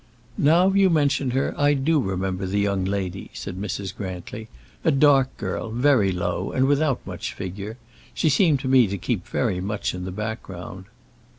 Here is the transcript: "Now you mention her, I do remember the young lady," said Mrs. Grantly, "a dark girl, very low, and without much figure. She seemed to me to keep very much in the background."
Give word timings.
"Now 0.39 0.69
you 0.71 0.89
mention 0.89 1.29
her, 1.29 1.53
I 1.55 1.75
do 1.75 1.99
remember 2.01 2.47
the 2.47 2.59
young 2.59 2.85
lady," 2.85 3.29
said 3.35 3.55
Mrs. 3.61 3.95
Grantly, 3.95 4.47
"a 4.83 4.89
dark 4.89 5.37
girl, 5.37 5.69
very 5.69 6.11
low, 6.11 6.51
and 6.51 6.65
without 6.65 7.05
much 7.05 7.35
figure. 7.35 7.77
She 8.15 8.27
seemed 8.27 8.59
to 8.61 8.67
me 8.67 8.87
to 8.87 8.97
keep 8.97 9.27
very 9.27 9.61
much 9.61 9.93
in 9.93 10.05
the 10.05 10.11
background." 10.11 10.85